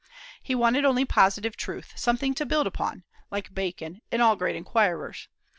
He 0.41 0.55
wanted 0.55 0.83
only 0.83 1.05
positive 1.05 1.55
truth, 1.55 1.93
something 1.95 2.33
to 2.33 2.43
build 2.47 2.65
upon, 2.65 3.03
like 3.29 3.53
Bacon 3.53 4.01
and 4.11 4.19
all 4.19 4.35
great 4.35 4.55
inquirers. 4.55 5.27